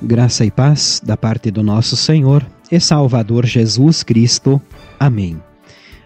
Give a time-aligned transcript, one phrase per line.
[0.00, 4.62] Graça e paz da parte do nosso Senhor e Salvador Jesus Cristo.
[4.98, 5.42] Amém.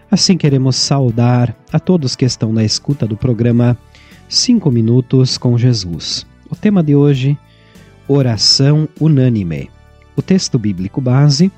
[0.09, 3.77] Assim queremos saudar a todos que estão na escuta do programa
[4.27, 6.25] Cinco Minutos com Jesus.
[6.49, 7.37] O tema de hoje,
[8.07, 9.69] oração unânime.
[10.15, 11.51] O texto bíblico base,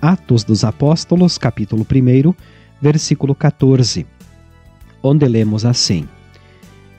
[0.00, 2.32] Atos dos Apóstolos, capítulo 1,
[2.80, 4.06] versículo 14,
[5.02, 6.06] onde lemos assim: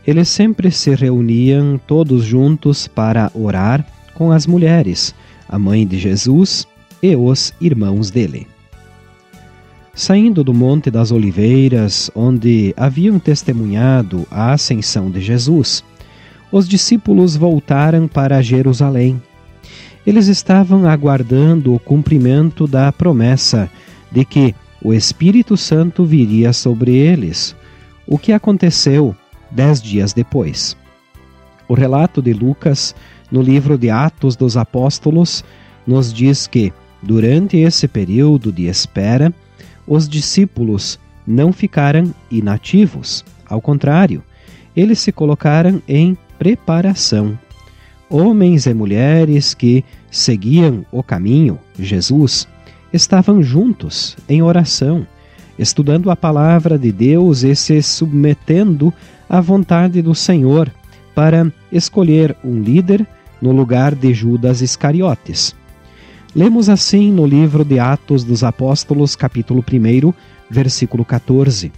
[0.05, 3.87] Eles sempre se reuniam todos juntos para orar
[4.21, 5.15] com as mulheres,
[5.49, 6.67] a mãe de Jesus
[7.01, 8.45] e os irmãos dele.
[9.95, 15.83] Saindo do Monte das Oliveiras, onde haviam testemunhado a ascensão de Jesus,
[16.51, 19.19] os discípulos voltaram para Jerusalém.
[20.05, 23.67] Eles estavam aguardando o cumprimento da promessa
[24.11, 27.55] de que o Espírito Santo viria sobre eles,
[28.05, 29.15] o que aconteceu
[29.49, 30.77] dez dias depois.
[31.67, 32.93] O relato de Lucas
[33.31, 35.43] no livro de Atos dos Apóstolos,
[35.87, 39.33] nos diz que, durante esse período de espera,
[39.87, 43.23] os discípulos não ficaram inativos.
[43.47, 44.23] Ao contrário,
[44.75, 47.37] eles se colocaram em preparação.
[48.09, 52.47] Homens e mulheres que seguiam o caminho, Jesus,
[52.91, 55.07] estavam juntos em oração,
[55.57, 58.93] estudando a palavra de Deus e se submetendo
[59.29, 60.69] à vontade do Senhor
[61.15, 63.05] para escolher um líder
[63.41, 65.55] no lugar de Judas Iscariotes.
[66.35, 70.13] Lemos assim no livro de Atos dos Apóstolos, capítulo 1,
[70.49, 71.71] versículo 14.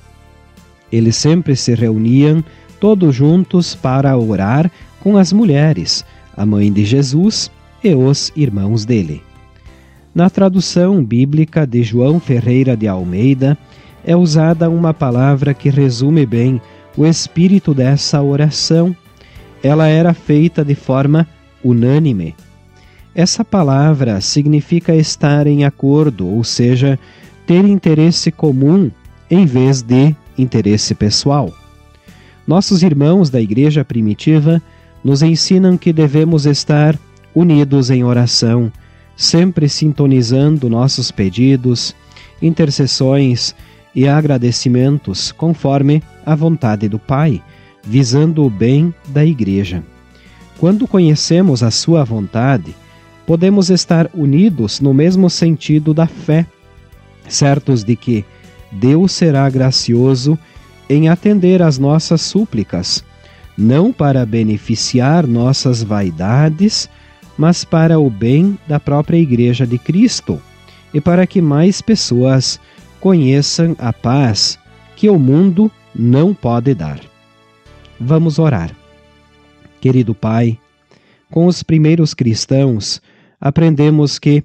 [0.92, 2.44] Eles sempre se reuniam
[2.80, 4.70] todos juntos para orar
[5.00, 7.50] com as mulheres, a mãe de Jesus
[7.84, 9.24] e os irmãos dele.
[10.14, 13.58] Na tradução bíblica de João Ferreira de Almeida,
[14.06, 16.62] é usada uma palavra que resume bem
[16.96, 18.96] o espírito dessa oração.
[19.64, 21.28] Ela era feita de forma
[21.64, 22.36] unânime.
[23.16, 27.00] Essa palavra significa estar em acordo, ou seja,
[27.46, 28.90] ter interesse comum
[29.30, 31.54] em vez de interesse pessoal.
[32.46, 34.62] Nossos irmãos da Igreja Primitiva
[35.04, 36.98] nos ensinam que devemos estar
[37.36, 38.72] unidos em oração,
[39.16, 41.96] sempre sintonizando nossos pedidos,
[42.42, 43.56] intercessões
[43.96, 47.42] e agradecimentos conforme a vontade do Pai,
[47.84, 49.84] visando o bem da Igreja.
[50.60, 52.76] Quando conhecemos a Sua vontade,
[53.26, 56.46] podemos estar unidos no mesmo sentido da fé,
[57.28, 58.26] certos de que
[58.72, 60.38] Deus será gracioso
[60.90, 63.04] em atender às nossas súplicas,
[63.58, 66.90] não para beneficiar nossas vaidades,
[67.38, 70.42] mas para o bem da própria Igreja de Cristo
[70.94, 72.60] e para que mais pessoas
[73.00, 74.58] conheçam a paz
[74.96, 77.00] que o mundo não pode dar.
[78.00, 78.72] Vamos orar.
[79.84, 80.58] Querido Pai,
[81.30, 83.02] com os primeiros cristãos,
[83.42, 84.42] aprendemos que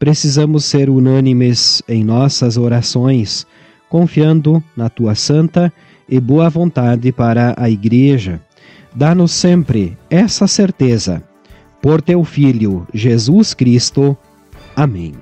[0.00, 3.46] precisamos ser unânimes em nossas orações,
[3.88, 5.72] confiando na tua santa
[6.08, 8.40] e boa vontade para a Igreja.
[8.92, 11.22] Dá-nos sempre essa certeza.
[11.80, 14.18] Por teu Filho, Jesus Cristo.
[14.74, 15.14] Amém.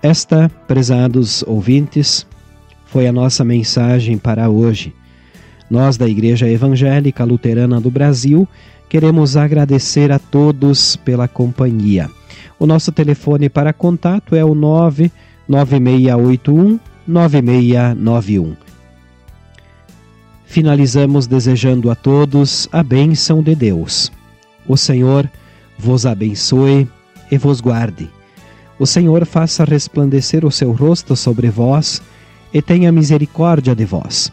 [0.00, 2.26] Esta, prezados ouvintes,
[2.86, 4.94] foi a nossa mensagem para hoje.
[5.74, 8.46] Nós, da Igreja Evangélica Luterana do Brasil,
[8.88, 12.08] queremos agradecer a todos pela companhia.
[12.60, 18.54] O nosso telefone para contato é o 99681 9691.
[20.46, 24.12] Finalizamos desejando a todos a bênção de Deus.
[24.68, 25.28] O Senhor
[25.76, 26.88] vos abençoe
[27.32, 28.08] e vos guarde.
[28.78, 32.00] O Senhor faça resplandecer o seu rosto sobre vós
[32.52, 34.30] e tenha misericórdia de vós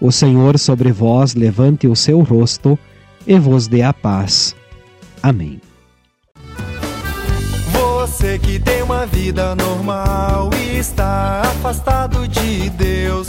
[0.00, 2.78] o Senhor sobre vós levante o seu rosto
[3.26, 4.54] e vos dê a paz.
[5.22, 5.60] Amém.
[7.72, 13.26] Você que tem uma vida normal e está afastado de Deus,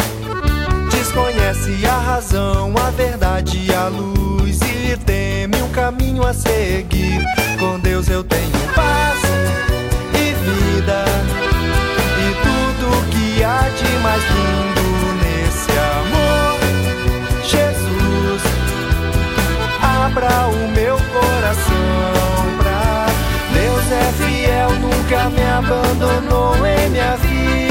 [0.92, 7.24] desconhece a razão, a verdade e a luz e teme um caminho a seguir.
[7.60, 9.20] Com Deus eu tenho paz
[10.14, 10.34] e
[10.80, 11.19] vida
[25.10, 27.69] nunca me abandonó en mi asilo.